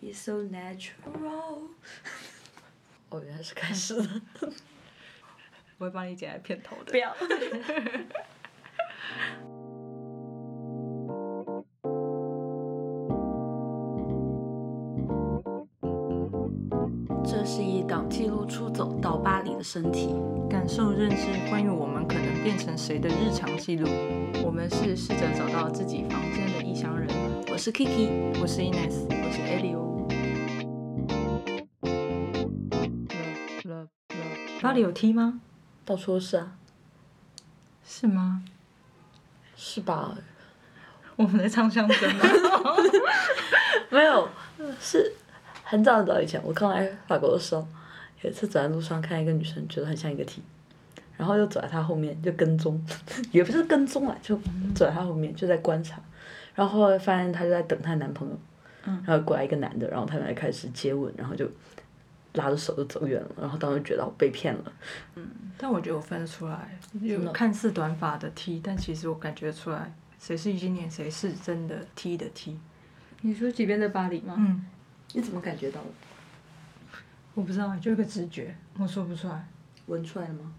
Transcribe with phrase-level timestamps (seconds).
[0.00, 1.68] It's so natural。
[3.10, 4.06] 哦，原来是开始了。
[5.78, 6.92] 我会帮你剪在片头的。
[6.92, 7.14] 不要。
[17.24, 20.14] 这是一档记录出走到巴黎的身体，
[20.48, 23.86] 感受认识关于我们可能变成谁的日常记录。
[24.44, 27.08] 我们是试着找到自己房间的异乡人。
[27.50, 29.87] 我是 Kiki，我是 Ines，我是 Elio。
[34.60, 35.40] 巴黎有 T 吗？
[35.84, 36.52] 到处都是啊。
[37.84, 38.42] 是吗？
[39.56, 40.16] 是吧？
[41.16, 42.24] 我们在唱相声吗？
[43.90, 44.28] 没有，
[44.80, 45.12] 是
[45.64, 47.66] 很早很早以前，我刚来法国的时候，
[48.22, 50.42] 有一次走在路上看一个女生，觉得很像一个 T，
[51.16, 52.80] 然后就走在她后面就跟踪，
[53.32, 54.36] 也不是跟踪啊，就
[54.74, 55.98] 走在她后面就在观察，
[56.54, 58.38] 然后后来发现她就在等她男朋友，
[59.04, 61.50] 然后过来一个男的，然后他们还开始接吻，然后就
[62.38, 64.72] 拉着手就走远了，然后当时觉得我被骗了。
[65.16, 72.58] 嗯，但我觉得我分得出来，有看似短发的 T，但其实我感觉出来谁是今年谁是真的 T 的 T。
[73.20, 74.36] 你说即便在巴黎吗？
[74.38, 74.64] 嗯，
[75.12, 75.88] 你怎么感觉到的？
[77.34, 79.46] 我不知道，就一个直觉，我说不出来。
[79.86, 80.52] 闻出来了吗？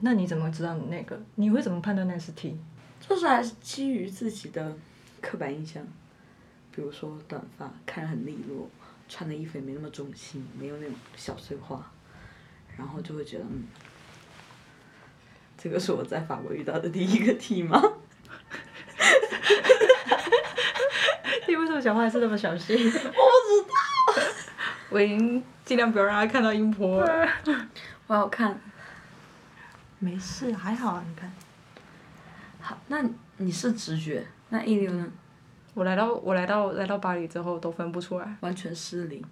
[0.00, 1.18] 那你怎么知道你那个？
[1.36, 2.58] 你会怎么判断那是 T？
[3.00, 4.76] 就是还是基于自己的
[5.20, 5.82] 刻板印象，
[6.70, 8.68] 比如说短发，看着很利落，
[9.08, 11.90] 穿的衣服也没那么中性，没有那种小碎花，
[12.76, 13.64] 然后就会觉得，嗯，
[15.56, 17.80] 这个是我在法国遇到的第一个 T 吗？
[21.46, 22.76] 你为什么讲话还是那么小心？
[22.80, 23.74] 我不知道。
[24.90, 27.28] 我已经尽量不要让他看到音波了。
[28.06, 28.60] 我要看。
[29.98, 31.32] 没事，还好啊，你看。
[32.60, 33.02] 好，那
[33.38, 35.12] 你是直觉，那一流呢？
[35.74, 38.36] 我来到我来到来到巴黎之后都分不出来。
[38.40, 39.22] 完全失灵。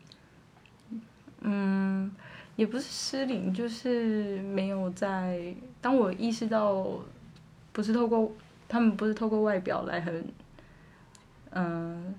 [1.40, 2.10] 嗯，
[2.56, 5.54] 也不是失灵，就是没有在。
[5.80, 6.86] 当我意识到，
[7.72, 8.30] 不是透过
[8.68, 10.24] 他们不是透过外表来很，
[11.50, 12.14] 嗯，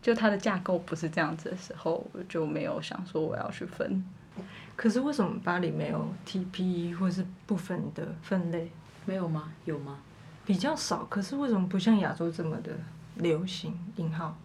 [0.00, 4.04] 就它的架构不是这样子的时候，我就没有想说我要去分。
[4.76, 8.70] 可是为什么巴黎没有 TP 或是部分的分类？
[9.04, 9.52] 没有吗？
[9.64, 9.98] 有吗？
[10.46, 11.04] 比较少。
[11.06, 12.70] 可是为什么不像亚洲这么的
[13.18, 13.72] 流行？
[13.96, 14.36] 引号。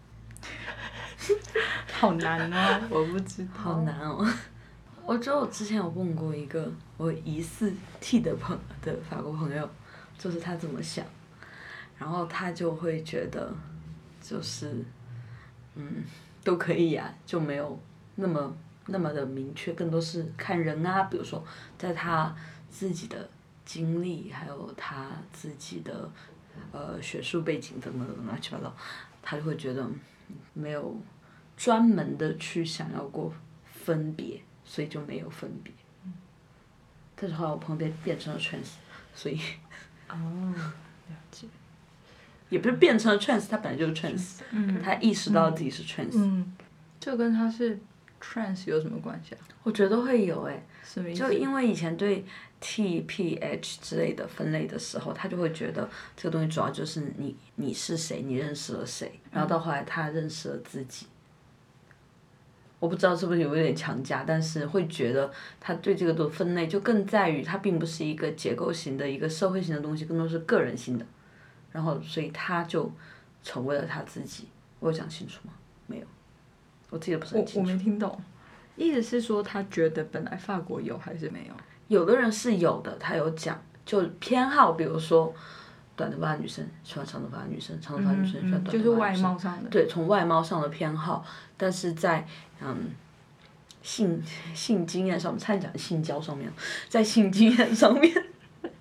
[1.91, 3.49] 好难哦，我不知道。
[3.55, 4.27] 好难哦。
[5.05, 9.69] 我觉得我之前有问过一个我疑似 T 的朋的法国朋友，
[10.17, 11.05] 就是他怎么想，
[11.97, 13.53] 然后他就会觉得，
[14.21, 14.83] 就是，
[15.75, 16.03] 嗯，
[16.43, 17.77] 都可以呀，就没有
[18.15, 18.55] 那么
[18.87, 21.43] 那么的明确，更多是看人啊，比如说
[21.77, 22.33] 在他
[22.69, 23.29] 自己的
[23.65, 26.09] 经历，还有他自己的
[26.71, 28.75] 呃学术背景等等等乱七八糟，
[29.21, 29.87] 他就会觉得
[30.53, 30.97] 没有
[31.55, 33.33] 专门的去想要过
[33.65, 34.41] 分别。
[34.65, 35.73] 所以就没有分别，
[37.17, 38.77] 但是后来我朋友变变成了 trans，
[39.13, 39.37] 所以，
[40.07, 40.15] 哦，
[41.09, 41.47] 了解，
[42.47, 44.39] 也不是变成了 trans，他本来就是 trans，
[44.81, 46.53] 他意识到自己是 trans，嗯，
[46.97, 47.77] 这跟他是
[48.21, 49.41] trans 有什么关系啊？
[49.63, 50.63] 我觉得会有诶？
[51.13, 52.23] 就因为以前对
[52.65, 61.07] T P H 之类的分类的时候，他就会觉得这个东西主要就是你你是谁，你认识了谁，然后到后来他认识了自己。
[62.79, 65.29] 我不知道是不是有点强加，但是会觉得
[65.59, 71.05] 他对这个的分类就更在于它并不是一个结构型的一个社会型的东西，更多是个人性的，
[71.73, 72.89] 然后所以他就
[73.43, 74.47] 成为了他自己。
[74.79, 75.53] 我有讲清楚吗？
[75.87, 76.05] 没有，
[76.89, 77.69] 我记得不是很清楚。
[77.69, 78.21] 我我没听懂，
[78.77, 81.53] 意思是说他觉得本来法国有还是没有？
[81.93, 85.33] 有的人是有的，他有讲就偏好，比如说。
[85.95, 88.83] 短头发女生喜欢长头发女生，长头发女生喜欢短头发女生。
[88.83, 89.69] 就是外貌上的。
[89.69, 91.23] 对，从外貌上的偏好，
[91.55, 92.25] 但是在
[92.59, 92.89] 嗯
[93.83, 94.19] 性
[94.55, 96.51] 性经验上，差点讲性交上面，
[96.89, 98.11] 在性经验上面，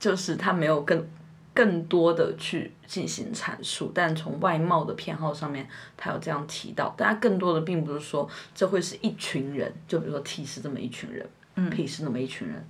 [0.00, 1.06] 就是他没有更
[1.54, 12.64] 更多的去进行阐述，但从外貌的偏好上面，他有这样提到，但他更多的并不是说这会是一群人，就比如说 T 是这么一群人，P 是那么一群人。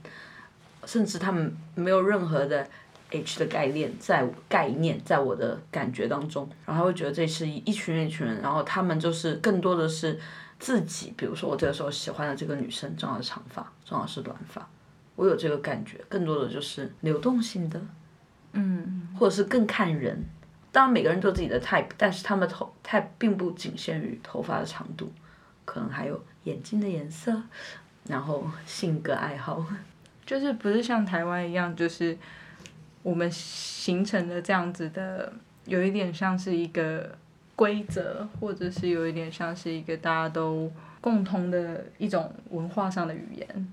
[0.84, 2.68] 甚至他们没有任何的
[3.10, 10.18] H 的概念在概念在我的感觉当中，然后他会觉得这是一群人一群人，然后他们就是更多的是
[10.58, 14.68] 自己，比如说我这个时候喜欢的这个女生正好是长发，正好是短发，
[15.14, 17.80] 我有这个感觉，更多的就是流动性的，
[18.52, 20.24] 嗯，或者是更看人，
[20.70, 25.12] 当然每个人都有自己的 type，但是他们头 type 并不仅限于头发的长度，
[25.64, 27.42] 可能还有眼睛的颜色，
[28.06, 29.64] 然后性格爱好。
[30.24, 32.16] 就是不是像台湾一样，就是
[33.02, 35.32] 我们形成的这样子的，
[35.66, 37.18] 有一点像是一个
[37.56, 40.70] 规则，或者是有一点像是一个大家都
[41.00, 43.68] 共同的一种文化上的语言。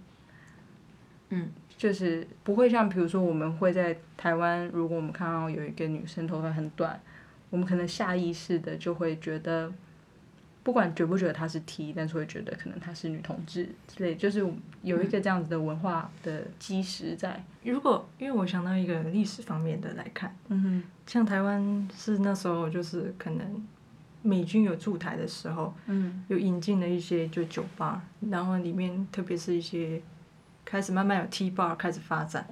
[1.29, 1.49] 嗯，
[1.79, 7.01] 就是不会像比如说我们会在台湾，如果我们看到有一个女生头发很短，
[7.49, 9.73] 我们可能下意识的就会觉得。
[10.61, 14.45] 不管觉不觉得她是 T，但是会觉得可能她是女同志之类，就是
[14.83, 17.41] 有一个这样子的文化的基石在。
[17.63, 23.65] 如果因为我想到一个历史方面的来看，嗯哼，像台湾是那时候就是可能
[24.21, 29.99] 美军有驻台的时候，嗯，有引进了一些就酒吧，然后里面特别是一些
[30.69, 32.45] 开始慢慢有 T bar 开始发展，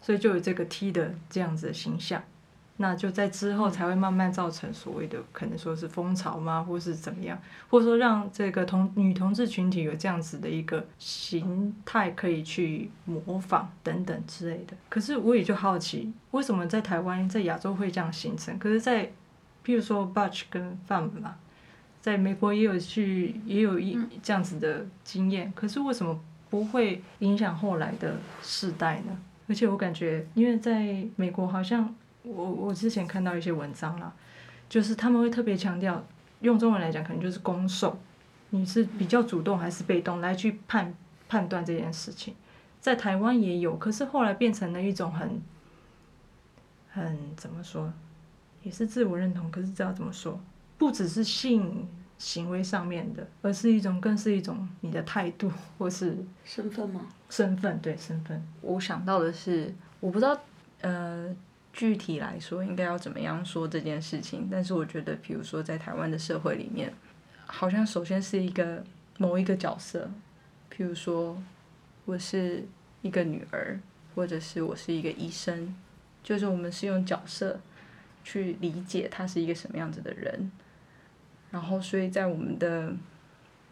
[0.00, 2.22] 所以就有这个 T 的这样子的形象。
[2.80, 7.36] 那就在之后才会慢慢造成所谓的可能说是风潮吗，或是怎么样，
[7.68, 14.76] 或者说让这个同女同志群体有这样子的一个形态可以去模仿等等之类的。
[14.88, 18.56] 可是我也就好奇，为什么在台湾在亚洲会这样形成？
[18.60, 19.06] 可是，在
[19.64, 21.34] 譬如说 Butch 跟 Fam 嘛，
[22.00, 26.16] 在美国也有去也有一这样子的经验，可是为什么
[26.50, 29.18] 不会影响后来的世代呢？
[29.48, 31.94] 而且我感觉，因为在美国好像。
[32.24, 34.12] 我我之前看到一些文章啦，
[34.68, 36.04] 就是他们会特别强调，
[36.40, 37.98] 用中文来讲可能就是攻受，
[38.50, 40.94] 你是比较主动还是被动来去判
[41.26, 42.34] 判断这件事情，
[42.82, 45.40] 在台湾也有，可是后来变成了一种很
[46.90, 47.90] 很怎么说，
[48.62, 50.38] 也是自我认同，可是知道怎么说，
[50.76, 57.06] 不只是性行为上面的，而是一种更是一种你的态度或是身份吗？
[57.30, 60.38] 身份对身份，我想到的是，我不知道
[60.80, 61.34] 呃。
[61.70, 64.48] 具体来说，应该要怎么样说这件事情？
[64.50, 66.92] 但是我觉得，比如说在台湾的社会里面，
[67.46, 68.82] 好像首先是一个
[69.16, 70.10] 某一个角色，
[70.74, 71.40] 譬如说
[72.04, 72.66] 我是
[73.02, 73.78] 一个女儿，
[74.16, 75.72] 或者是我是一个医生，
[76.24, 77.60] 就是我们是用角色
[78.24, 80.50] 去理解他是一个什么样子的人。
[81.50, 82.92] 然后，所以在我们的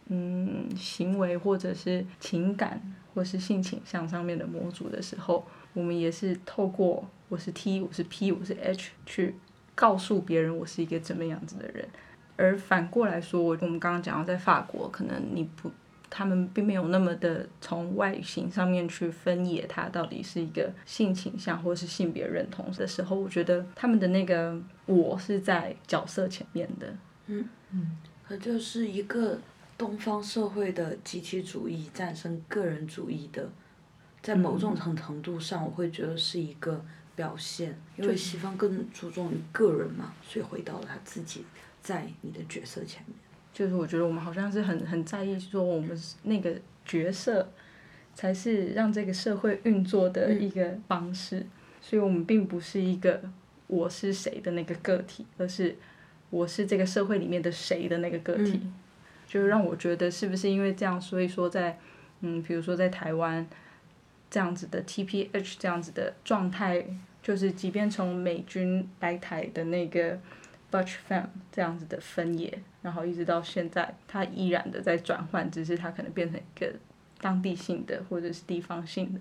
[0.09, 2.81] 嗯行为或者是情感
[3.15, 7.09] 或是性倾向上面的模组的时候，我们也是透过。
[7.29, 9.35] 我是 T，我是 P，我是 H，去
[9.75, 11.89] 告诉别人我是一个怎么样子的人。
[12.37, 15.69] 而反过来说，我我们刚刚讲到，在法国，可能你不，
[16.09, 24.57] 他们并没有那么的从外形上面去分野，他到底是一个性倾向或是性别认同的时候，我觉得他们的那个
[24.87, 26.95] 我是在角色前面的。
[27.27, 27.97] 嗯嗯，
[28.27, 29.39] 可就是一个
[29.79, 33.49] 东方社会的集体主义战胜个人主义的，
[34.23, 36.85] 在某种程度上，我会觉得是一个。
[37.17, 41.43] 表现，因为西方更注重于个人嘛，所以回到了他自己
[41.81, 43.17] 在你的角色前面。
[43.55, 47.51] 就是我觉得我们好像是很很在意说我们那个角色
[48.15, 51.47] 才是让这个社会运作的一个方式，
[51.81, 53.23] 所以我们并不是一个
[53.67, 55.75] 我是谁的那个个体，而是
[56.31, 58.61] 我是这个社会里面的谁的那个个体。
[59.27, 61.79] 就是让我觉得是不是因为这样，所以说在
[62.21, 63.47] 嗯，比如说在台湾。
[64.29, 66.85] 这样子的 T P H 这样子的状态，
[67.23, 70.19] 就是即便从美军来台的那个
[70.69, 76.73] Butch Fam 这样子的分野，然后一直到现在，它依然的在转换，只是它可能变成一个
[77.21, 79.21] 当地性的或者是地方性的，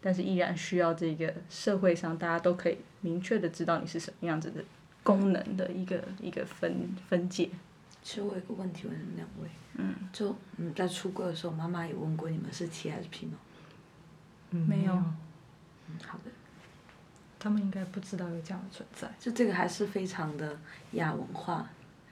[0.00, 4.64] 但是依然需要这个社会上大家都可以明确的知道你是什么样子的
[5.08, 7.48] 功能的一个一个分分解。
[8.02, 13.38] 其实我有个问题问两位，嗯，就嗯在出柜的时候，妈妈有问过你们是 T 还是 P 吗？
[14.50, 16.30] 没有，嗯，好的。
[17.38, 19.10] 他们应该不知道有这样的存在。
[19.18, 20.58] 就这个还是非常的
[20.92, 21.66] 亚文化，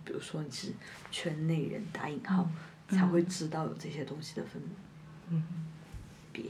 [0.05, 0.73] 比如说你是
[1.11, 2.49] 圈内人打引号，
[2.89, 4.63] 才会知道有这些东西的分
[6.33, 6.45] 别。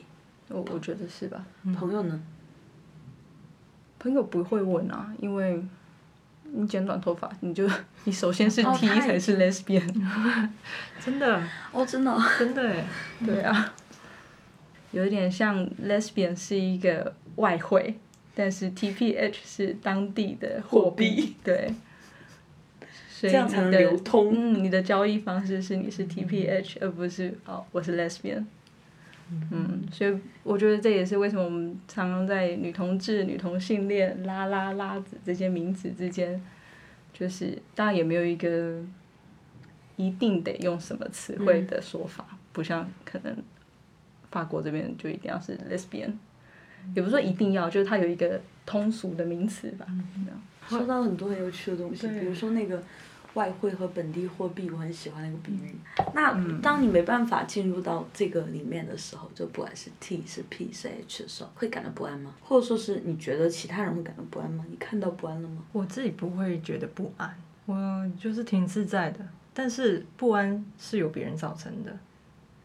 [0.48, 1.44] 我我觉得是吧？
[1.76, 2.22] 朋友呢？
[3.98, 5.64] 朋友不会问啊，因为
[6.52, 7.68] 你剪短头发，你就
[8.04, 9.88] 你首先是 T 才是 Lesbian，
[11.04, 12.84] 真的 哦，真的，真的哎，
[13.24, 13.74] 对啊。
[14.92, 17.98] 有点像 lesbian 是一个外汇，
[18.34, 21.74] 但是 T P H 是当地的货币，对。
[23.20, 24.32] 这样才能流通。
[24.34, 28.44] 嗯，你的交易方式是你是 T P H，而不是哦我是 lesbian。
[29.50, 36.40] 嗯，所以我觉得这也是为什么我们常常在女同志、女同性恋、拉拉拉子这些名词之间，
[37.12, 38.80] 就是当然也没有一个
[39.96, 43.36] 一定得用什么词汇的说法，不像可能。
[44.28, 46.10] 法国这边就一定要是 lesbian，
[46.94, 49.86] 也不是说一定要，就是它有一个通俗的名词吧。
[50.68, 52.82] 说到很多很有趣的东西，比如说那个
[53.36, 55.76] 外汇和本地货币，我很喜欢那个比喻。
[56.14, 62.34] 那当你没办法进入到这个里面的时候，就不管是 T 是 P 是 H 的时候，会感到不安吗？
[62.42, 64.64] 或者说是你觉得其他人会感到不安吗？
[64.70, 65.62] 你看到不安了吗？
[65.72, 69.20] 我自己不会觉得不安，我就是挺自在的，
[69.52, 71.94] 但是不安是由别人造成的。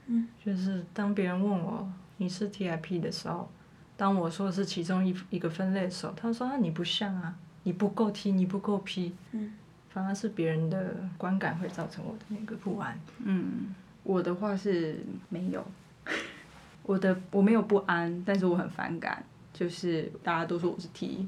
[0.07, 3.49] 嗯，就是当别人问我你是 TIP 的时候，
[3.97, 9.13] 当我说是其中一一个分类的时候，他说啊你不像啊，你不够 T，你不够 P。
[9.31, 9.53] 嗯，
[9.93, 12.97] 反而是别人的观感会造成我的那个不安。
[13.23, 14.97] 嗯，我的话是
[15.29, 15.65] 没有，
[16.83, 21.27] 我的我没有不安，但是我很反感，就是大家都说我是 T，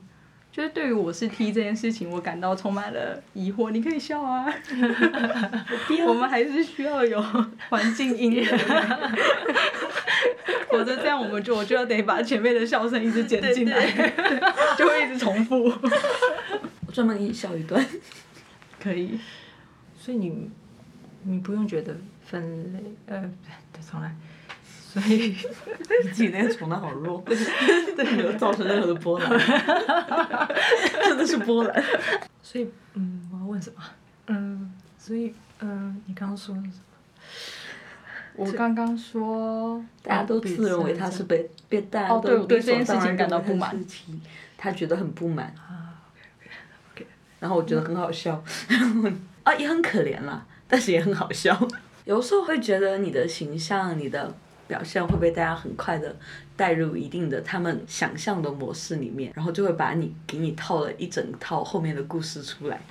[0.51, 3.69] 就是对于我是 T 这件事情，我感到充满了疑惑。
[3.71, 4.45] 你可以笑啊，
[6.07, 7.21] 我们还是需要有
[7.69, 8.45] 环境音乐，
[10.69, 13.85] 否则这样我们就我就要得把前面的笑声一直剪进来，
[14.77, 15.65] 就会一直重复。
[16.85, 17.85] 我专门给你笑一段。
[18.83, 19.17] 可以，
[19.97, 20.49] 所以你
[21.23, 23.21] 你不用觉得分类，呃，
[23.71, 24.13] 对，重来。
[24.63, 25.35] 所以
[26.03, 27.35] 你自己那个重来好弱，对，
[28.15, 29.29] 没有造成任何的波澜，
[31.01, 31.83] 真的是波澜。
[32.43, 33.81] 所以，嗯，我要问什么？
[34.27, 36.83] 嗯，所以，嗯，你刚刚说了什么？
[38.35, 43.75] 我刚刚说大家都自认为他是被被大家哦对都我对这件事情感到不满
[44.57, 45.82] 他觉得很不满，啊
[47.43, 48.41] 然后我觉得很好笑，
[49.43, 51.53] 啊也很可怜啦，但是也很好笑。
[52.05, 54.33] 有时候会觉得你的形象、你的
[54.65, 56.15] 表现会被大家很快的
[56.55, 62.81] 带入一定的他们想象的模式里面，然后就会把你给你套了一整套后面的故事出来，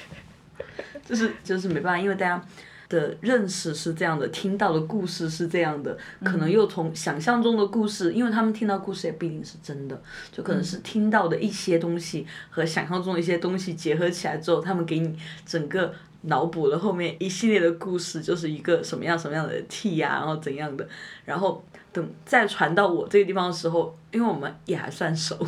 [1.02, 2.44] 就是就是没办法，因为大家。
[2.88, 10.00] 的认识是这样的，听到的故事是这样的，可能又从想象中的故事，因为他们听到故事也不一定是真的，
[10.30, 20.88] 就可能是听到的一些东西和想象中的一些东西结合起来之后，他们给你整个脑补了后面一系列的故事，就是一个什么样什么样的 T 呀、然后怎样的，
[21.24, 25.38] 然后等再传到我这个地方的时候，因为我们也还算熟，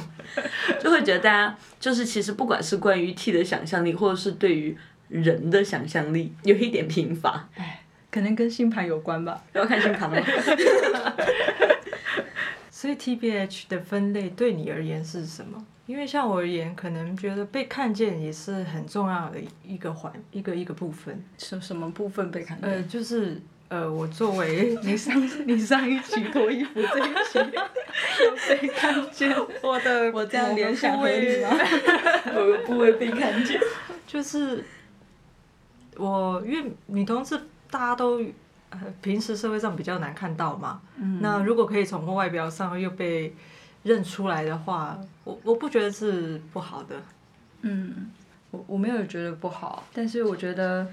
[0.81, 4.77] 就会觉得大家就是其实不管是关于 T 的想象力，或者是对于
[5.09, 7.49] 人的想象力有一点贫乏，
[8.11, 9.43] 可能跟星盘有关吧。
[9.53, 10.27] 要看星盘了吗？
[12.71, 15.65] 所以 TBH 的分类对你而言是什么？
[15.87, 21.21] 因为像我而言，可能觉得被看见也是很重要的一个环，一个一个部分。
[21.39, 22.71] 什什么部分被看见？
[22.71, 31.51] 呃，就是呃，我作为 你上你上一期脱衣服，这一期又 被看见，我的我这样联想合理吗？
[32.35, 33.59] 某个部位被看见，
[34.07, 34.63] 就是
[35.99, 37.39] 我因为女同志
[37.71, 38.21] 大家都
[38.71, 40.81] 呃平时社会上比较难看到嘛，
[41.21, 43.35] 那如果可以从外表上又被
[43.83, 46.97] 认出来的话，我我不觉得是不好的。
[47.63, 48.11] 嗯，
[48.51, 50.87] 我我没有觉得不好，但是我觉得，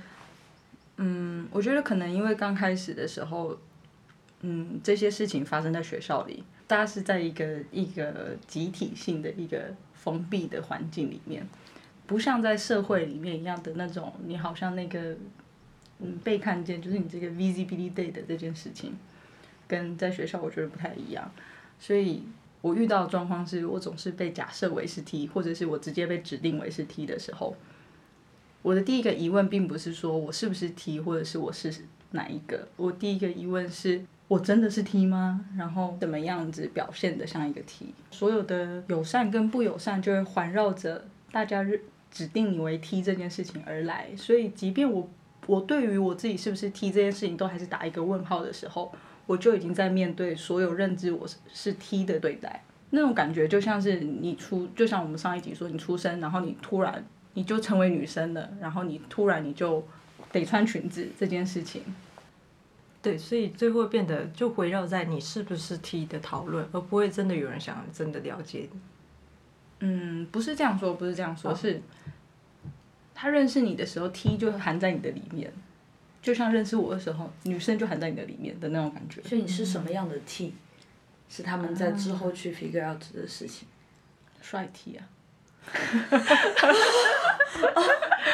[0.98, 3.56] 嗯，我觉得可能因为刚开始的时候，
[4.42, 11.48] 嗯，这些事情发生在学校里，大家是在一个一个集体性的一个封闭的环境里面，
[12.08, 15.16] 不像在社会里面一样的那种，你好像那个，
[16.00, 18.94] 嗯，被看见，就是你这个 visibily day 的这件事情，
[19.68, 21.32] 跟在学校我觉得不太一样，
[21.80, 22.24] 所以。
[22.62, 27.56] 我遇到的状况是我总是被假设为是 T，或者是我直接被指定为是 T 的时候，
[28.64, 31.72] 我的第一个疑问并不是说我是不是 T，或者是我是
[32.10, 35.46] 哪一个，我第一个疑问是我真的是 T 吗？
[35.56, 37.94] 然后怎么样子表现的像一个 T？
[38.10, 41.62] 所有的友善跟不友善就会环绕着大家
[42.16, 45.08] 指定你为 T 这件事情而来，所以即便我
[45.46, 48.92] 我对于我自己是不是 T 这件事情都还是打一个问号的时候。
[49.28, 57.04] 我就已经在面对所有认知我是是 T 的对待，那种感觉就像是你出，就像我们上一集说，你出生，然后你突然
[57.34, 59.84] 你就成为女生了，然后你突然你就
[60.32, 61.82] 得穿裙子这件事情。
[63.02, 68.80] 对，所以最后变得就围绕在你是不是 T 的讨论，而不会真的有人想真的了解你。
[69.80, 71.82] 嗯，不是这样说，不是这样说，是
[73.16, 75.52] 他认识你的时候，T 就含在你的里面。
[76.22, 79.22] 就像认识我的时候，女生就含在你的里面的那种感觉。
[79.24, 80.54] 所以你是什么样的 T，
[81.30, 83.68] 是他们在之后去 figure out 的事情。
[84.42, 85.06] 帅 T 啊！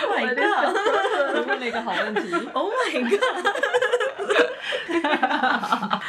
[0.04, 0.74] Oh my god！
[1.36, 2.34] 你问了一个好问题。
[2.54, 3.20] Oh my god！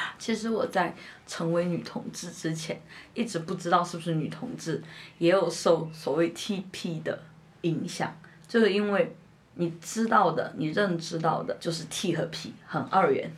[0.18, 0.94] 其实我在
[1.26, 2.80] 成为女同志之前，
[3.14, 4.82] 一直不知道是不是女同志，
[5.18, 7.22] 也有受所谓 TP 的
[7.62, 8.16] 影响，
[8.52, 9.14] 就是因为。
[9.54, 13.30] 你知道的，你认知到的，就是 T 和 P 很二元，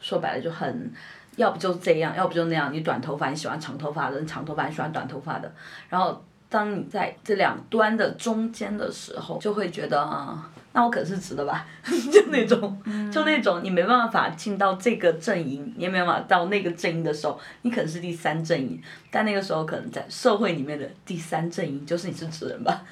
[0.00, 0.90] 说白了就很，
[1.36, 2.72] 要不就是这样，要不就那样。
[2.72, 5.52] 你短头发你喜欢长头发的，长头发你喜欢短头发的。
[5.90, 11.66] 然后当你在这两端的中间的时候，就会觉得啊，那我可是直的吧？
[12.10, 12.82] 就那种，
[13.12, 22.82] 就那种你没办法进到这个阵营，你也没办法到那个阵营的时候，你可能是第三阵营，但那个时候可能在社会里面的第三阵营就是你是直人吧。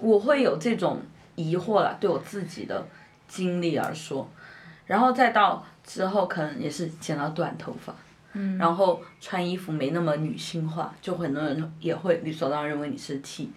[0.00, 1.00] 我会有这种
[1.34, 2.86] 疑惑了，对我自己的
[3.26, 4.28] 经历而说，
[4.86, 7.94] 然后再到之后可能也是剪了短头发，
[8.32, 13.50] 嗯，然后穿衣服没那么女性化，就很多人也会理所当然认为你是 T，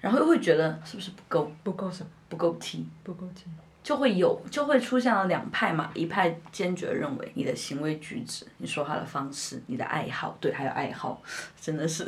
[0.00, 1.50] 然后又会觉得是不是不够？
[1.62, 2.10] 不够什么？
[2.28, 3.44] 不够 T，不够 T。
[3.80, 11.22] 就会有就会出现了两派嘛，一派坚决认为你的行为举止、你说话的方式、你的爱好，对，还有爱好，
[11.58, 12.04] 真的是，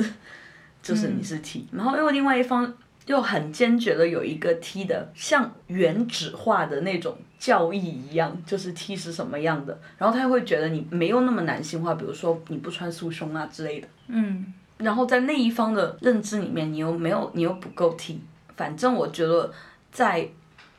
[0.82, 2.70] 就是你是 T，、然后又另外一方
[3.10, 18.20] 又很坚决的有一个 T 的像原子化的那种教义一样，就是 T 是什么样的，然后他会觉得你没有那么男性化，比如说你不穿束胸啊之类的，嗯，然后在那一方的认知里面，你又没有，你又不够 T。
[18.56, 19.52] 反正我觉得，
[19.90, 20.28] 在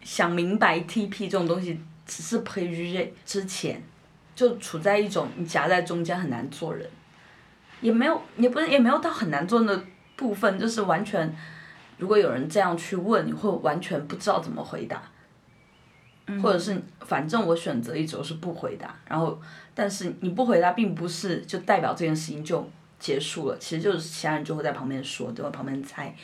[0.01, 3.83] 想明白 TP 这种东西只是 p r e 之前，
[4.33, 6.87] 就处在一种你夹在中间很难做人，
[7.81, 9.83] 也没有，也不是也没有到很难做的
[10.15, 11.35] 部分，就是完全，
[12.01, 14.99] 如果有人这样去问，你会完全不知道怎么回答。
[16.41, 19.37] 或者是反正我选择一种是不回答，然后
[19.73, 22.65] 但是你不回答，并不是就代表这件事情就
[22.97, 26.15] 结束了，其实就是其他人就会在旁边说，就在旁边猜，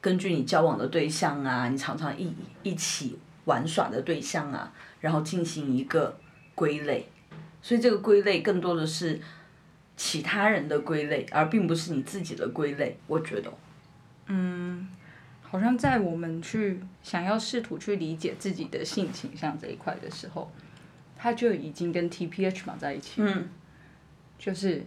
[0.00, 2.34] 根据你交往的对象啊，你常常一
[2.64, 6.18] 一起玩耍的对象啊，然后进行一个
[6.56, 7.08] 归类，
[7.62, 9.20] 所以这个归类更多的是
[9.96, 13.52] 其他人的归类，而并不是你自己的归类，我觉得。
[15.52, 20.50] 好像在我们去想要试图去理解自己的性倾向这一块的时候，
[21.14, 23.20] 它就已经跟 TPH 绑在一起。
[23.20, 23.50] 嗯，
[24.38, 24.82] 就是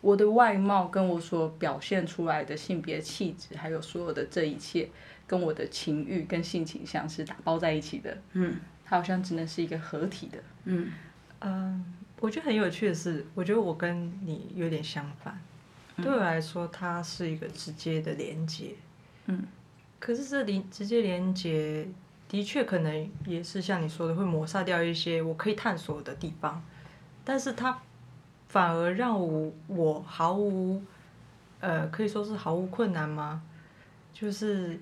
[0.00, 4.90] 我的外貌跟我所表现出来的性别气质，还有所有的这一切，
[5.28, 8.20] 跟我的情欲跟性倾向是打包在一起的。
[8.32, 10.38] 嗯，它好像只能是一个合体的。
[10.64, 10.90] 嗯，
[11.38, 15.40] 嗯，我觉得很有趣的是，我觉得我跟你有点相反。
[15.98, 18.74] 对我来说，它是一个直接的连接。
[19.26, 19.40] 嗯。
[20.04, 21.88] 可是这连直接连接，
[22.28, 26.62] 的确可能也是像你说的，会抹杀掉一些我可以探索的地方。
[27.24, 27.80] 但是它
[28.48, 30.82] 反而让我我毫无，
[31.60, 33.40] 呃，可以说是毫无困难吗？
[34.12, 34.78] 就是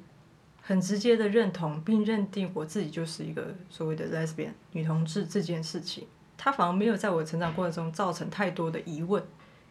[0.61, 6.05] 很直接的认同并认定我自己就是一个所谓的 lesbian 女同志这件事情，
[6.37, 9.23] 它反而没有在我成长过程中造成太多的疑问，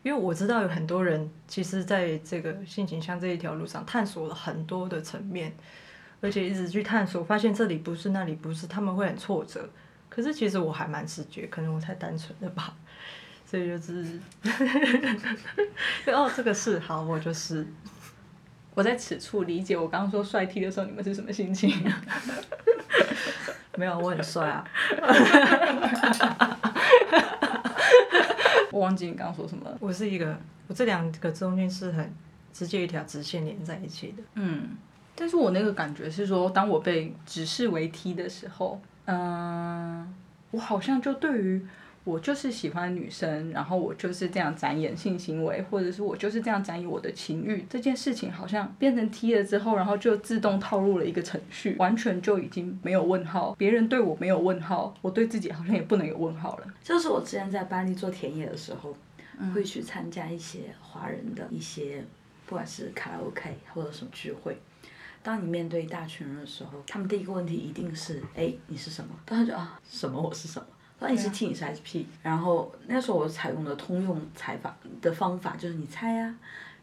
[0.03, 5.53] 因为我知道有很多人其实在这个性倾向这一条路上探索了很多的层面，
[6.21, 9.69] 而且一直去探索，发现这里不是那里不是，他们会很挫折。
[10.09, 12.75] 可是其实我还蛮直觉，可能我太单纯了吧，
[13.45, 14.19] 所以就是，
[16.11, 17.65] 哦，这个是好，我就是。
[18.73, 21.69] 我在此处理解我刚刚说帅 T 的时候，你们是什么心情？
[23.75, 24.65] 没有，我很帅啊。
[28.71, 29.77] 我忘记你刚刚说什么了。
[29.79, 32.11] 我是一个，我这两个中间是很
[32.51, 34.23] 直接一条直线连在一起的。
[34.35, 34.69] 嗯，
[35.15, 40.13] 但是我那个感觉是说，当我被指示为 T 的时候，嗯、
[40.51, 41.65] 我好像就对于
[42.03, 56.67] 我就是喜欢女生，然后我就是这样展演性行为，或者是我就是这样展演我的情欲这件事情，好像变成 T 了之后，然后就自动套入了一个程序，完全就已经没有问号，别人对我没有问号，我对自己好像也不能有问号了。
[56.83, 58.97] 就是我之前在巴黎做田野的时候，
[59.53, 62.03] 会去参加一些华人的一些，
[62.47, 64.57] 不管是卡拉 OK 或者什么聚会。
[65.21, 69.11] 当你面对一大群人的时候，他们第一个问题一定是：哎，你是什么？
[69.23, 70.65] 当时就啊，什么我是什么？
[71.01, 72.05] 那你是 T 你是 SP？
[72.21, 76.33] 然后那时候我采用的通用采访的方法就是你猜呀、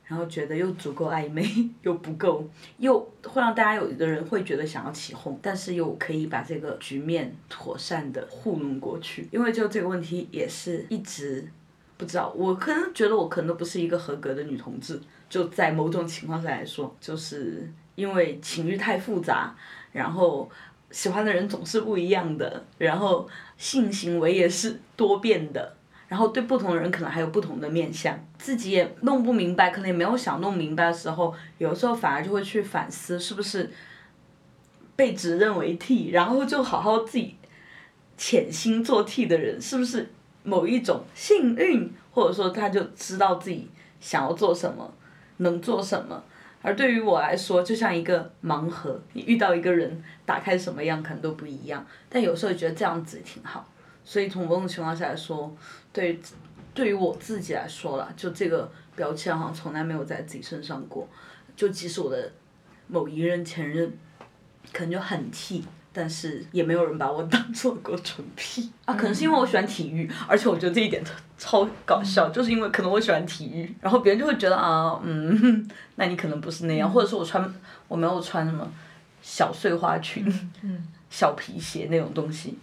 [0.07, 1.49] 然后觉得又足够暧昧，
[1.83, 2.45] 又不够，
[2.79, 9.29] 又会让大家有的人会觉得想要起哄，但是又可以把这个局面妥善的糊弄过去。
[9.31, 11.49] 因为就这个问题也是一直
[11.97, 15.01] 不知道，我可能觉得我可能都不是一个合格的女同志，
[15.31, 19.55] 就在某种情况下来说，就是因为情欲太复杂，
[19.93, 20.51] 然后
[20.91, 25.75] 喜欢的人总是不一样的，然后性行为也是多变的。
[26.09, 33.71] 然后对不同的人可能还有不同的面相，自己也弄不明白，可能也没有想弄明白的时候，有时候反而就会去反思，是不是
[34.97, 37.37] 被指认为 T，然后就好好自己
[38.17, 40.11] 潜心做 T 的人，是不是
[40.45, 43.69] 某一种幸运，或者说他就知道自己
[44.01, 44.91] 想要做什么，
[45.37, 46.25] 能做什么。
[46.61, 53.69] 而对于我来说，就像一个盲盒，你遇到一个人，打开什么样可能都不一样，但有时候觉得这样子挺好。
[54.05, 55.55] 所以从某种情况下来说，
[55.93, 56.19] 对
[56.75, 61.09] 对于我自己来说了，就这个标签好像从来没有在自己身上过。
[61.55, 62.33] 就即使我的
[62.87, 63.93] 某一任前任
[64.73, 65.65] 可能就很 T，
[65.99, 68.95] 但是也没有人把我当做过纯 P 啊。
[68.95, 71.03] 可能是因为我喜欢体育，而且我觉得这一点
[71.37, 77.53] 超搞笑，就是因为可能我喜欢体育，然后别人就会觉得啊，嗯，那你可能不是那样，或者是我穿
[77.89, 78.65] 我没有穿什么
[79.21, 80.25] 小碎花裙、
[80.63, 82.57] 嗯，小皮鞋那种东西。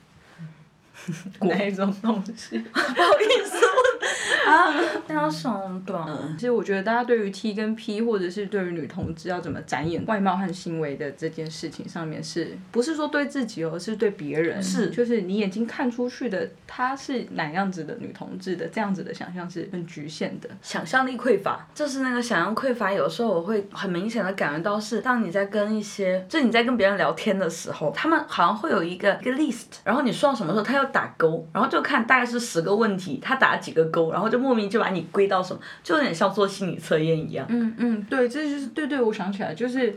[1.42, 2.58] 哪一种东西？
[2.72, 4.74] 不好意思，我 啊，
[5.08, 6.08] 那种短。
[6.38, 14.62] 其实我觉得大家对于 T 跟 P，或者是对于女同志要怎么展演外貌和行为的这件事情上面是，不是说对自己哦，而是对别人。
[14.62, 20.50] 是就是你眼睛看出去的，她是哪样子的女同志的，这样子的想象是很局限的。
[20.62, 22.92] 想象力匮乏，就是那个想象匮乏。
[22.92, 37.46] 有时候我会很明显的感觉到是，当你在跟一些，就你在跟别人聊天的时候，他们好像会有一个一个 list，然后你说到什么时候，他要打勾，然后就看大概是十个问题，他打几个勾，然后就莫名就把你归到什么，就有点像做心理测验一样。
[37.50, 39.96] 嗯嗯，对，这就是对对，我想起来，就是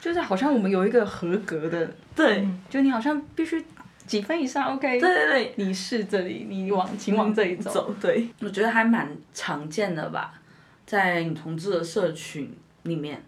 [0.00, 3.64] 就是好像我们有一个合格的，对，就你好像必须
[4.06, 7.70] 几分以上，OK，对对对，你是这里，你往请往这里走。
[7.70, 10.34] 走，对，我觉得还蛮常见的吧，
[10.84, 13.22] 在女同志的社群里面。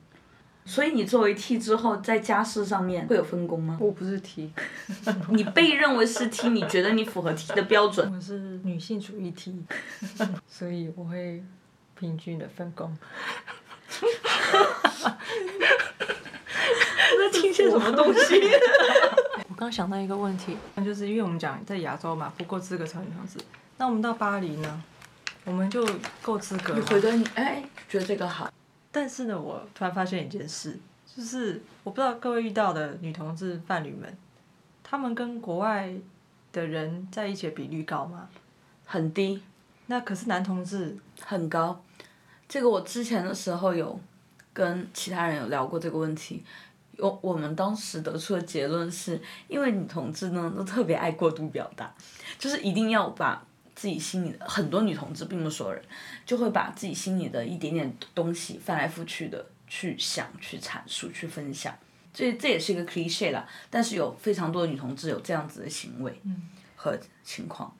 [0.67, 3.77] 所以你作为 T 之后，在家事上面会有分工吗？
[3.81, 4.51] 我不是 T，
[5.31, 8.11] 你被认为是 T，你觉得你符合 T 的标准？
[8.15, 9.63] 我是女性主义 T，
[10.49, 11.45] 所以我会
[11.99, 12.97] 平均的分工。
[17.17, 18.41] 在听些什么东西？
[19.49, 23.39] 我刚想到一个问题，那就是因为我们讲在亚洲嘛，不够资格成为女同志，
[23.77, 24.83] 那我们到巴黎呢，
[25.45, 25.87] 我们就
[26.23, 26.81] 够资格吗。
[26.83, 28.51] 你回头你哎，觉得这个好。
[28.95, 34.17] 但是呢，我突然发现一件事，就是我不知道各位遇到的女同志伴侣们，
[34.85, 35.93] 他们跟国外
[36.53, 38.29] 的人在一起的比率高吗？
[38.87, 39.43] 很低，
[39.87, 41.83] 那可是男同志很高。
[42.49, 43.99] 这个我之前的时候有
[44.53, 46.45] 跟其他人有聊过这个问题，
[46.99, 51.93] 我我们当时得出的结论是，因为女同志呢都特别爱过度表达，
[52.39, 53.45] 就是一定要把
[53.85, 55.83] 自己心里的很多女同志，并不是所有人，
[56.25, 61.77] 就会把自己心里的一点点东西翻来覆去的去想、去阐述、去分享。
[62.11, 66.19] 这这也是一个 cliche 啦，但是有非常多的女同志有这样子的行为
[66.75, 67.77] 和情况。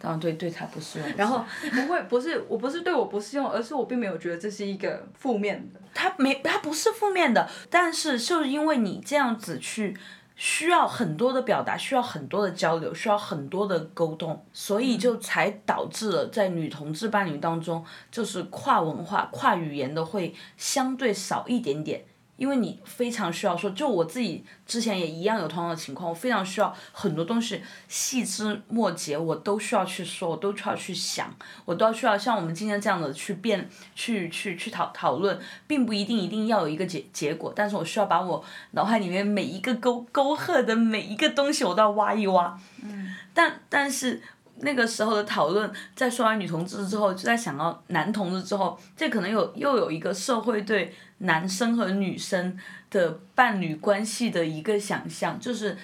[0.00, 1.12] 当然对对他不适用。
[1.18, 5.80] 然后不会，不是，我不是对我不适用，而是我并没有觉得这是一个负面的。
[5.92, 9.94] 他没，他不是负面的，但是就是因为你这样子去
[10.36, 22.04] 需要很多的表达，需要很多的交流，需要很多的沟通，所以就才导致了在女同志伴侣当中，就是跨文化、跨语言的会相对少一点点。
[22.36, 42.58] 因为你非常需要说，就我自己之前也一样有同样的情况，我非常需要很多东西细枝末节，我都需要去说，我都需要去想，我都要需要像我们今天这样的去辩，去去去讨讨论，并不一定一定要有一个结结果，但是我需要把我脑海里面每一个沟沟壑的每一个东西，我都要挖一挖。
[42.82, 43.14] 嗯。
[43.32, 44.22] 但但是
[44.60, 50.94] 那个时候的讨论，在说完女同志之后，就在想到男同志之后，这可能有又有一个社会对。
[51.20, 52.58] 男生和女生
[52.90, 55.74] 的伴侣关系的一个想象，就是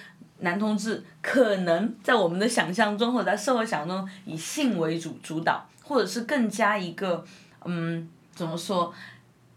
[0.41, 7.25] 男同志可能在我们的想象中，或者在社会想象中以性为主主导，或者是更加一个
[7.65, 8.93] 嗯怎么说？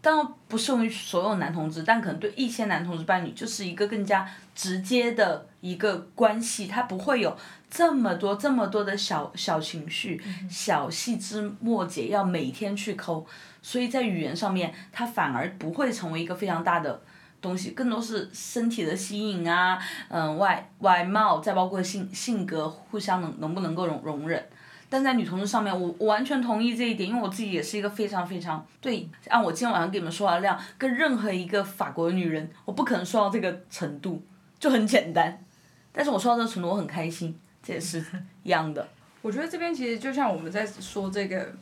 [0.01, 7.35] 当然不适用于所有男同志，但可能对一些男同志伴侣就是一个更加直接的一个关系，他不会有
[7.69, 13.25] 这么多这么多的小小情绪、小细枝末节要每天去抠。
[13.61, 17.01] 所以在语言上面，他反而不会成为一个非常大的
[17.41, 24.41] 东西，更多是身体的吸引啊，嗯，外外貌，再包括性性格，互相能能不能够容容忍。
[24.89, 34.23] 但在女同志上面，我我完全同意这一点，因为我自己也是一个非常非常对，按我今天晚上给你们说的量，跟任何一个法国女人，我不可能说到这个程度，
[34.59, 35.43] 就很简单。
[35.91, 38.03] 但是我说到这个程度，我很开心，这也是
[38.43, 38.87] 一样的。
[39.21, 41.53] 我觉得这边其实就像我们在说这个，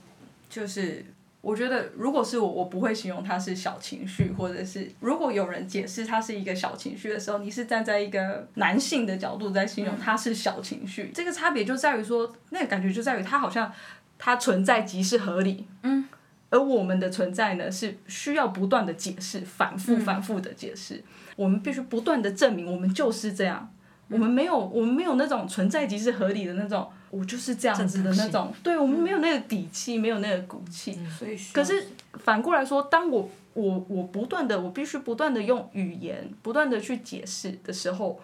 [0.50, 1.06] 就是。
[1.46, 11.12] 我觉得，如果是我，我不会形容它是小情绪，或者是如果有人解释它是一个小情绪的时候，你是站在一个男性的角度在形容它是小情绪。
[11.14, 13.72] 这个差别就在于说，那个感觉就在于它好像
[14.18, 16.10] 它存在即是合理，嗯，
[16.50, 21.04] 而我们的存在呢是需要不断的解释，反复反复的解释，
[21.36, 23.72] 我们必须不断的证明我们就是这样，
[24.10, 26.90] 我们没有我们没有那种存在即是合理的那种。
[27.18, 31.00] 我就是这样子的那种，对我们没有那个底气，没有那个骨气。
[31.18, 31.88] 所以，可是
[32.26, 38.20] 反过来说，当我我我不断的，我必须不断的用语言，不断的去解释的时候，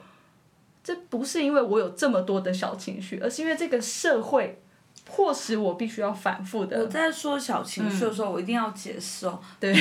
[0.83, 4.61] 这不是因为我有这么多的小情绪，而是因为这个社会
[5.05, 6.77] 迫使我必须要反复的。
[6.81, 9.73] 我在说小情绪的时候，我一定要解释哦，对，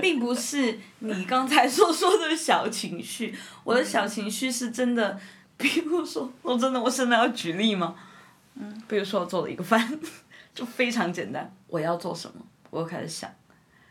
[0.00, 5.18] 并不是你刚才所说的小情绪，我的小情绪是真的，
[5.56, 7.96] 比如说，我真的，我真的要举例吗？
[8.54, 10.00] 嗯，比如说我做了一个饭，
[10.54, 11.52] 就非常简单。
[11.66, 12.40] 我要做什么，
[12.70, 13.30] 我又开始想，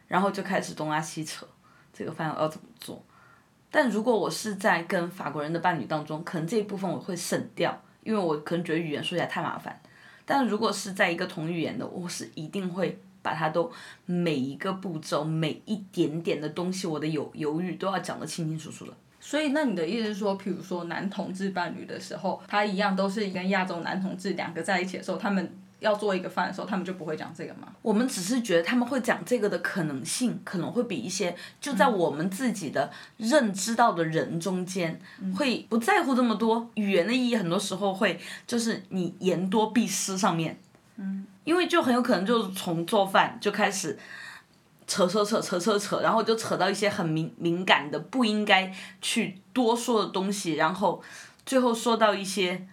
[0.07, 1.45] 然后就开始东拉西扯，
[1.93, 3.03] 这个饭我要怎么做？
[3.69, 9.81] 但如果我是在跟法国人的伴侣当中，可能这一部分我会省掉，因为我可能觉得语言说起来太麻烦。
[10.25, 13.69] 但如果是在一个同语言的，我是一定会把它都
[14.05, 18.93] 每一个步骤、每一点点的东西，我的犹犹豫都要讲得清清楚楚的。
[19.25, 27.69] 所以，那你的意思是说，譬如说男同志伴侣的时候，他一样都是跟亚洲男同志两个在一起的时候，他们要做一个饭的时候，他们就不会讲这个吗？
[27.81, 34.99] 我们只是觉得他们会讲这个的可能性，可能会比一些就在我们自己的认知到的人中间，
[35.37, 37.37] 会不在乎这么多语言的意义。
[37.37, 40.59] 很多时候会就是你言多必失上面，
[40.97, 43.97] 嗯，因为就很有可能就是从做饭就开始。
[44.87, 51.01] 扯扯扯扯扯扯，然后就扯到一些很敏敏感的、不应该去多说的东西，然后
[51.45, 52.67] 最后说到一些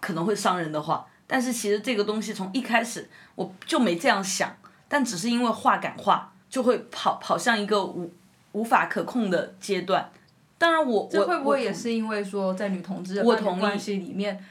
[0.00, 1.06] 可能会伤人的话。
[1.26, 8.12] 但是其实这个东西从一开始我就没这样想，但只是因为话赶话，就会跑跑向一个无
[8.52, 10.10] 无法可控的阶段。
[10.58, 14.42] 当然我这会不会也是因为说在女同志的伴侣关系里面，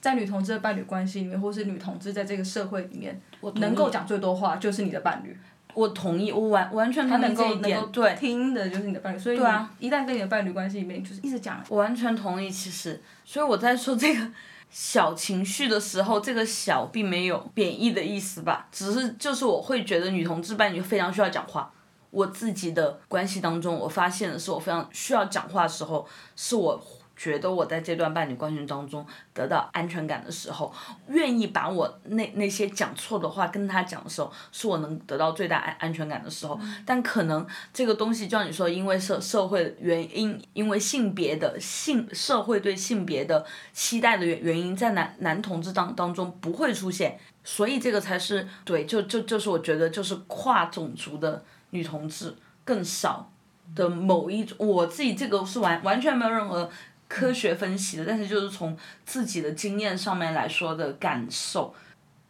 [0.00, 3.20] 在女同志的伴侣关系里面，或是女同志在这个社会里面，
[3.56, 5.36] 能够讲最多话就是你的伴侣。
[5.74, 7.80] 我同意，我完完全同意这一点。
[7.90, 11.62] 对，听的就是你的伴侣，所以对啊一旦跟你的伴侣关系里面，就是一直讲。
[11.68, 14.26] 我完全同意，其实，所以我在说这个
[14.70, 21.72] 小情绪的时候，这个小并没有贬义的意思吧，只是就是我会觉得女同志伴侣非常需要讲话。
[22.10, 26.06] 我自己的关系当中，我发现的是我非常需要讲话的时候，
[26.36, 26.82] 是我。
[27.22, 30.74] 觉得我在这段伴侣关系当中得到安全感的时候，
[31.06, 36.58] 愿意把我那那些讲错的话跟他讲的时候，是我能得到最大安安全感的时候。
[36.84, 53.30] 但可能这个东西，就像你说，因为社社会原因，因为性别的性社会对性别的期待的原原因，在男男同志当当中不会出现，所以这个才是对，就就就是我觉得就是跨种族的女同志更少
[53.76, 56.68] 的某一种，我自己这个是完完全没有任何。
[57.12, 61.74] 科学分析的，但是就是从自己的经验上面来说的感受，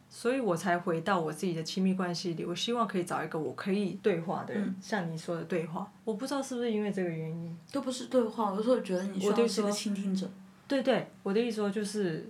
[0.09, 2.43] 所以我才回到我自己的亲密关系里。
[2.43, 5.89] 我希望可以找一个我可以对话的人，像你说的对话。
[6.03, 10.29] 我不知道是不是因为这个原因，都不是对话，我是觉得你需要是个倾听者。
[10.67, 12.29] 对对，我的意思说就是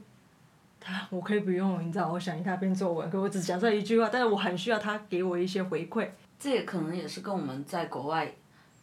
[0.80, 6.08] 他，我可以不用，你知道，我想一大篇作文，可我只讲这一句话，但是我很需要他给我一些回馈。
[6.40, 8.32] 这也可能也是跟我们在国外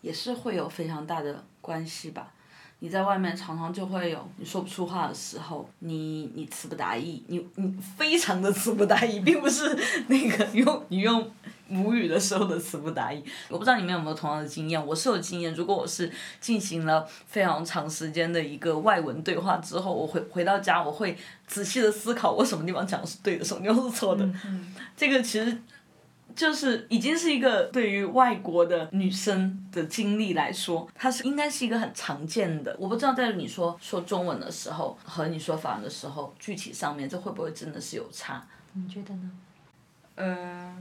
[0.00, 2.33] 也是会有非常大的关系吧。
[2.82, 11.30] 你在外面常常就会有你说不出话的时候，你你词不达意，你你非常的词不达意，并不是 那个用你用
[11.68, 13.22] 母语的时候的词不达意。
[13.48, 15.54] 我不知道你们有没有同样的经验，我是有经验。
[15.54, 21.16] 如果我是进行了非常长时间的一个外文对话之后，我回回到家，我会
[21.46, 24.28] 仔细的思考我什么地方讲的是对的，什么地方是错的。
[24.96, 25.58] 这个其实。
[26.34, 32.76] 就是已经是一个对于外国的女生的经历来说，它是应该是一个很常见的。
[32.78, 38.44] 我不知道在你说说中文的时候和你说法文的时候，具体上面这会不会真的是有差？
[38.72, 39.30] 你觉得呢？
[40.16, 40.76] 呃，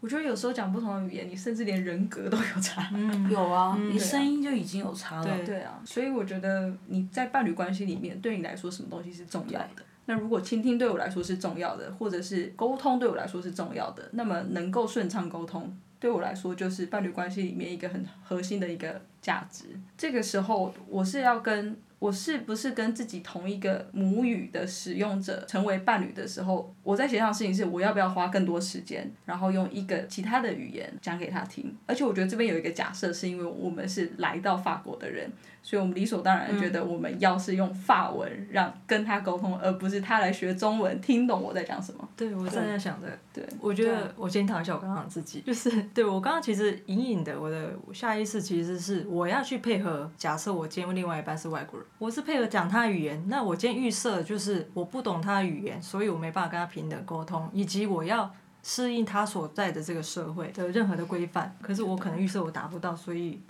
[0.00, 2.88] 我觉得有时候讲不同的语言，你甚至连人格都有差。
[2.92, 5.24] 嗯， 有啊，你声音就已经有差了。
[5.24, 9.82] 对对啊，所以我觉得你在伴侣关系里面，对你来说什么东西是重要的？
[10.06, 19.66] 那如果倾听对我来说是重要的，或者是沟通对我来说是重要的，那么能够顺畅沟通对我来说就是伴侣关系里面一个很核心的一个价值。
[19.96, 31.72] 这个时候我是要跟我是不是跟自己同一个母语的使用者成为伴侣的时候，我在协商的事情是我要不要花更多时间，然后用一个其他的语言讲给他听。
[31.86, 35.30] 而且我觉得这边有一个假设，是因为我们是来到法国的人。
[35.62, 42.08] 所以我们理所当然觉得我们要是用法文让跟他沟通，而不是他来学中文听懂我在讲什么。
[42.16, 43.06] 对，我正在想着。
[43.32, 50.10] 对，我觉得我检讨一下我刚刚自己，就是 对我刚刚其实隐隐的，我的下意识其实是我要去配合。
[50.16, 58.28] 假设我今天另外一半是外国人，我是配合讲他语言，那我今天预设就是我不懂他的语言，所以我没办法跟他平等沟通，以及我要
[58.64, 61.56] 适应他所在的这个社会的任何的规范。
[61.62, 63.40] 可是我可能预设我达不到，所以。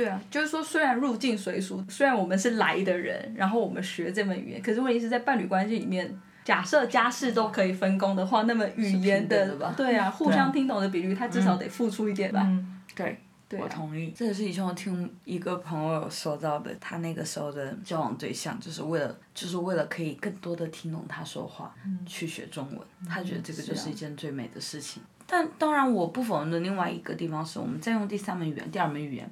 [0.00, 12.50] 对啊，就是说，虽然入境随俗，虽然我们是来的人，然后我们学这门语言，可是问题是在伴侣关系里面，假设家事都可以分工的话，那么语言的对啊，互相听懂的比率，他至少得付出一点吧。
[12.94, 14.10] 对，我同意。
[14.16, 21.74] 这也是以前我听一个朋友说到的，他那个时候的交往对象，就是为了，就是为了可以更多的听懂他说话，
[22.06, 22.78] 去学中文。
[23.06, 25.02] 他觉得这个就是一件最美的事情。
[25.32, 29.30] 但当然，我不否认的另外一个地方是，我们在用第三门语言、第二门语言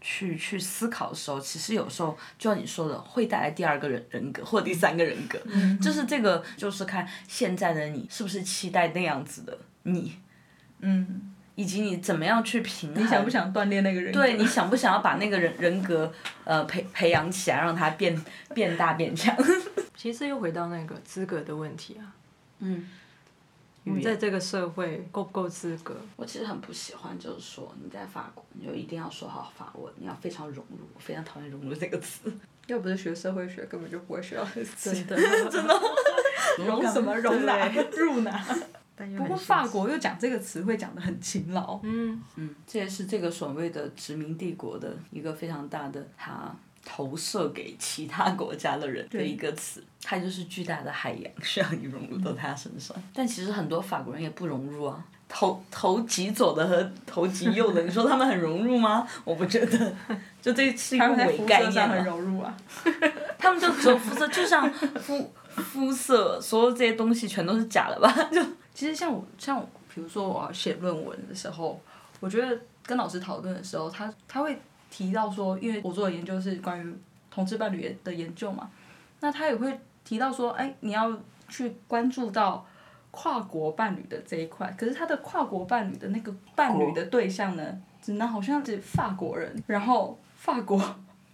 [0.00, 5.38] 去去思考的时候，其实有时候就像你说的，会带来第二个人人格或第三个人格，
[5.80, 10.16] 就是这个，就是看现在的你是不是期待那样子的你，
[10.80, 11.32] 嗯。
[11.56, 13.04] 以及你怎么样去平衡。
[13.04, 14.20] 你想不想锻炼那个人格？
[14.22, 16.10] 对，你想不想要把那个人人格
[16.44, 18.18] 呃培培养起来，让他变
[18.54, 19.36] 变大变强？
[19.94, 22.16] 其实又回到那个资格的问题啊。
[22.60, 22.88] 嗯。
[23.84, 25.96] 我们在这个社会够不够资格？
[26.16, 30.78] 我其实很不喜欢，就是说你在法国，你就一定要说好法文，你要非常融入。
[30.94, 32.30] 我非常讨厌“融入”这个词。
[32.66, 34.92] 要不是学社会学，根本就不会学到这个词。
[34.92, 35.16] 真的，
[35.50, 35.80] 真的。
[36.58, 37.16] 融什么？
[37.16, 37.68] 融哪？
[37.68, 38.44] 入哪？
[39.16, 41.80] 不过法国又讲这个词会讲的很勤劳。
[41.82, 46.54] 嗯嗯，这也是这个所谓的殖民帝国的一个非常大的它。
[46.84, 52.96] 投射给其他国家的人的一个词，它就是巨大的海洋，需要你融入到他身上。
[53.14, 59.06] 但其实很多法国人也不融入啊，投投极左的和投极右的，你说他们很融入吗？
[59.24, 59.92] 我不觉得，
[60.40, 62.56] 就这是一个伪概念很融入啊。
[63.38, 68.10] 他们就只有肤色，就像肤肤色，所有这些东西全都是假的吧？
[68.32, 68.42] 就
[68.74, 71.80] 其实像我像我比如说我要写论文的时候，
[72.20, 74.58] 我觉得跟老师讨论的时候，他他会。
[74.90, 76.94] 提到说，因为我做的研究是关于
[77.30, 78.68] 同志伴侣的研究嘛，
[79.20, 81.16] 那他也会提到说，哎，你要
[81.48, 82.66] 去关注到
[83.10, 84.74] 跨国伴侣的这一块。
[84.76, 90.78] 可是他的跨国伴侣的那个伴侣的对象呢，只能好像是法国人，然后法国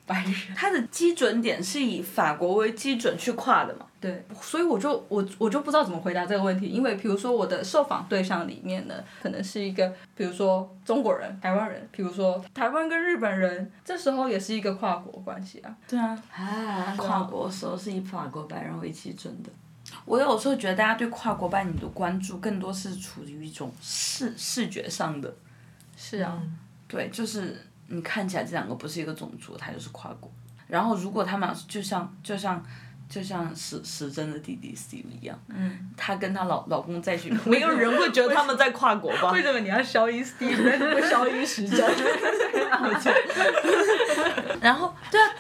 [0.07, 0.33] 白人。
[0.55, 3.85] 他的基准点是以法国为基准去跨的嘛？
[4.01, 15.75] 对，所以我就我我就不知道怎么回答这个问题，因为比如说我的受访对象里面呢，可能是一个，比如说中国人、台湾人，比如说台湾跟日本人，这时候也是一个跨国关系啊。
[15.89, 19.51] 对啊，啊，跨国时候是以法国白人为基准的。
[20.05, 25.35] 我有时候觉得大家对跨国伴侣的关注，更多是处于一种视视觉上的。
[25.97, 26.41] 是啊。
[26.89, 30.31] 对，就是你看起来这两个不是一个种族，他就是跨国。
[30.67, 32.63] 然后如果他们就像就像。
[33.09, 35.39] 就像时时珍的弟弟 Steve 一样，
[35.97, 39.31] 她跟她老老公在一起，没有人会觉得他们在跨国吧？
[39.31, 41.79] 为什么你要消音 Steve，不消音时针？
[44.61, 45.31] 然后，对啊，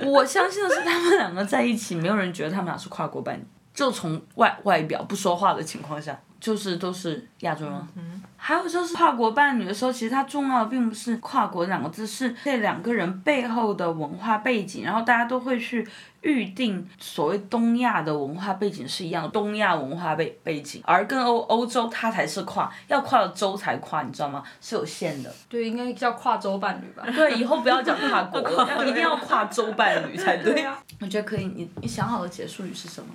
[0.00, 3.44] 我我相信的是，他们两个在一起，没有人觉得他们俩是跨国伴侣。
[3.74, 7.74] 就从外外表不说话的情况下，就是都是亚洲人。
[7.96, 14.84] 嗯还有就是跨国伴侣的时候，其实它重要的并不是跨国两个字，是这两个人背后的文化背景。
[14.84, 15.84] 然后大家都会去
[16.20, 24.44] 预定所谓东亚的文化背景是一样的，东亚文化背背景，而跟欧欧洲它才是跨，要跨的州才跨，你知道吗？
[24.60, 25.34] 是有限的。
[25.48, 27.02] 对，应该叫跨洲伴侣吧？
[27.10, 28.40] 对，以后不要讲跨国，
[28.86, 30.64] 一定要跨洲伴侣才对。
[31.00, 33.08] 我觉得可以，你你想好的结束语是什么？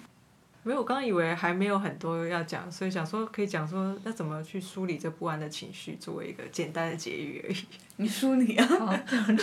[0.64, 7.58] 没有，我刚刚以为还没有很多要讲，所以想说可以讲说要怎么去梳理这不安的情绪，作为一个简单的结语而已。
[7.98, 8.68] 你梳理啊？
[8.80, 8.96] 好，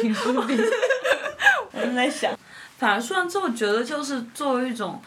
[0.03, 0.57] 你梳理。
[1.73, 2.39] 我正在想，
[2.79, 5.03] 反而说完之后，觉得就是作为一种，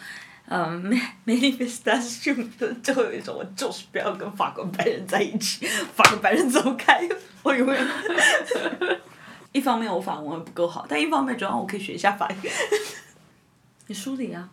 [0.47, 0.83] 嗯
[1.25, 2.45] ，manifestation，
[2.81, 7.07] 就有一种我就是不要跟法国白人在一起，法国白人走开，
[7.41, 7.87] 我永远。
[9.53, 12.49] 一方面我法文不够好，但一方面主要我可以学一下法语。
[13.87, 14.49] 你梳理啊。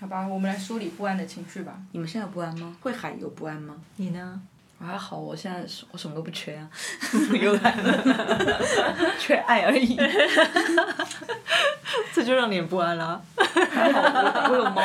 [0.00, 1.76] 好吧，我们来梳理不安的情绪吧。
[1.92, 2.76] 你们现在不安吗？
[2.80, 3.74] 会还有不安吗？
[3.96, 4.40] 你呢？
[4.78, 6.70] 我还好，我现在我什么都不缺啊，
[7.40, 7.74] 有爱，
[9.18, 9.96] 缺爱而已。
[12.14, 13.20] 这就让你不安了。
[13.70, 14.82] 还好我我有猫。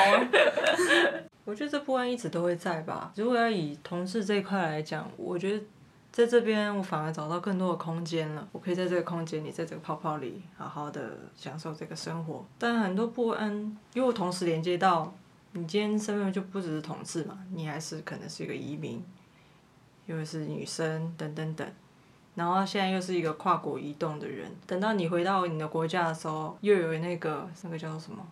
[1.45, 3.11] 我觉得这不安一直都会在吧。
[3.15, 5.63] 如果要以同事这一块来讲，我觉得。
[6.13, 8.47] 在这边，我反而找到更多的空间了。
[8.51, 12.45] 我可以在这个空间里，在这个泡泡里，好好的享受这个生活。
[12.59, 15.11] 但很多不安，又同时连接到
[15.53, 19.03] 你今天身份就不只是同志嘛，你还是可能是一个移民，
[20.05, 21.67] 又是女生等等等。
[22.35, 24.51] 然后现在又是一个跨国移动的人。
[24.67, 28.23] 等到你回到你的国家的时候，又有那个那个叫做什么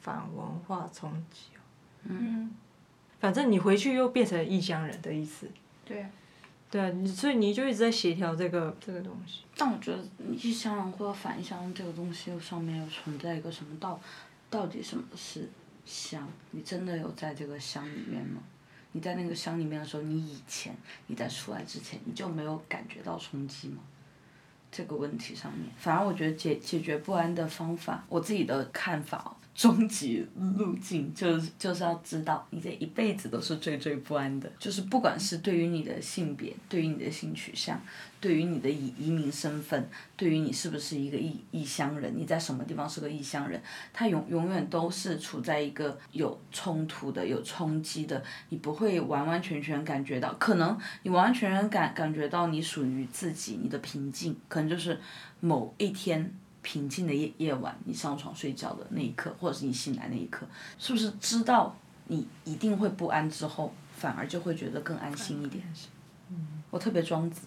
[0.00, 1.50] 反文化冲击。
[2.04, 2.50] 嗯。
[3.20, 5.46] 反正你回去又变成异乡人的意思。
[5.84, 6.06] 对。
[6.70, 9.42] 对啊，你所以你就一直在协调这个这个东西。
[9.56, 9.98] 但我觉得
[10.32, 14.00] 异乡或者反异乡这个东西上面又存在一个什么到，
[14.50, 15.48] 到底什么是
[15.84, 16.28] 乡？
[16.50, 18.42] 你真的有在这个乡里面吗？
[18.92, 20.74] 你在那个乡里面的时候，你以前
[21.06, 23.78] 你在出来之前，你就没有感觉到冲击吗？
[24.72, 29.36] 这个问题上面，反而我觉得解解决不安的方法，我自己的看法。
[29.56, 30.24] 终极
[30.58, 34.52] 路径 就是就是要知道，你这一辈子都是惴惴不安的。
[34.58, 37.80] 就是不管是对于你的性别，对于你的性取向，
[38.20, 43.58] 对于你的移移民身份，对于你是不是一个异异乡人，你在什么地方是个异乡人，
[43.94, 50.34] 他永永远都是处在一个有冲突的、有冲击的，你不会完完全全感觉到。
[50.34, 55.00] 可能你完完全全感感觉到你属于自己，你的平静，可能就是
[55.40, 56.34] 某一天。
[56.66, 60.44] 平静的夜夜晚，你上床睡觉的那一刻，或者是你醒来那一刻，
[60.80, 61.72] 是不是知道
[62.08, 65.62] 你一定会不安之后，反而就会觉得更安心一点？
[66.28, 67.42] 嗯我特别庄子。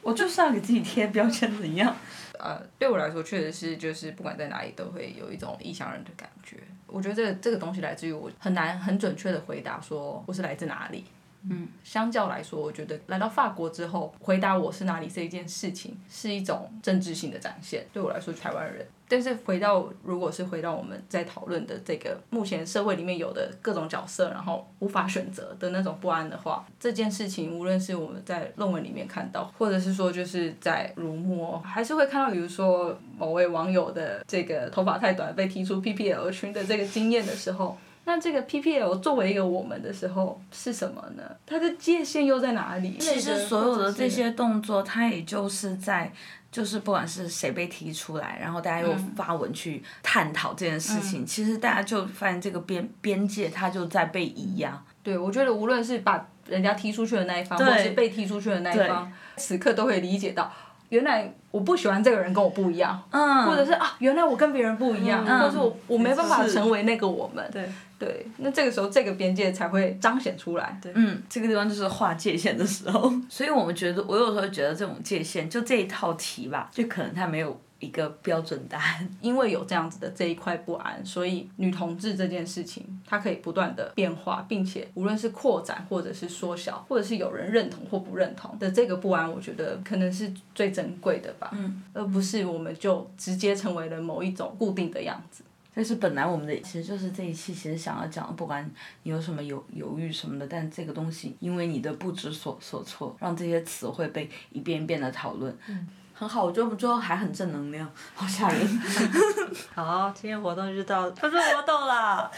[0.00, 1.92] 我就是要给自己贴标签，怎样？
[2.38, 6.56] 呃，对我来说，确实是就是不管在哪里都会有一种异乡人的感觉。
[6.86, 11.04] 我觉得这个这个东西来自于我很难很准确的回答说我是来自哪里。
[11.48, 17.86] 嗯，相较来说，我觉得来到法国之后，回答我是哪里这一件事情是一种政治性的展现。
[17.92, 18.86] 对我来说，台湾人。
[19.08, 37.78] 但是回到，如果是回到我们在讨论的这个目前社会里面有的各种角色，然后无法选择的那种不安的话，这件事情无论是我们在论文里面看到，或者是说就是在如墨，还是会看到，比如说某位网友的这个头发太短被踢出 PPL 群的这个经验的时候。
[38.08, 41.22] 那这个 PPL 作为一个我们的时候是什么呢？
[41.44, 42.96] 它的界限又在哪里？
[42.98, 46.12] 其实所有的这些动作，它也就是在，
[46.52, 54.80] 就是不管是谁被提出来，然后大家又发文去探讨这件事情，其实大家就发现这个边边界它就在被移压。
[55.02, 60.52] 对，我觉得无论是把人家踢出去的那一方，或是被踢出去的那一方，此刻都会理解到。
[60.88, 67.48] 原来我不喜欢这个人跟我不一样，嗯或者是啊，原来我跟别人不一样，或者是我我没办法成为那个我们。
[67.52, 67.68] 对
[67.98, 70.78] 对，那这个时候这个边界才会彰显出来。
[70.82, 73.10] 对嗯，这个地方就是划界限的时候。
[73.28, 77.58] 所以我们觉得，我有时候觉得这种界限，就这一套题吧，就可能它没有。
[77.78, 95.42] 一个标准答案， 因为有这样子的这一块不安，所以女同志这件事情，它可以不断的变化，并且无论是扩展或者是缩小，或者是有人认同或不认同的这个不安，我觉得可能是最珍贵的吧，嗯，而不是我们就直接成为了某一种固定的样子。
[95.74, 98.66] 但是本来我们的其实就是这一期其实想要讲，不管
[99.02, 105.54] 你有什么犹犹豫什么的，但这个东西因为你的不知所所措，让这些词汇被一遍一遍的讨论。
[105.68, 105.86] 嗯。
[106.18, 108.80] 很好，我觉得我们最后还很正能量， 好吓人。
[109.74, 112.30] 好，今天活动就到，不是活动啦，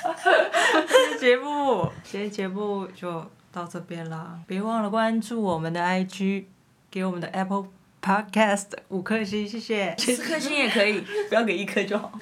[0.87, 4.39] 今天节目，今天节目就到这边啦。
[4.47, 6.47] 别忘了关注我们的 IG，
[6.91, 7.69] 给我们的 Apple
[8.03, 9.95] Podcast 五颗星，谢谢。
[9.97, 11.01] 四颗星也可以，
[11.31, 12.13] 不要给一颗就好。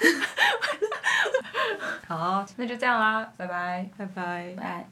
[2.07, 4.89] 好，那就这样啦，拜拜，拜拜，拜。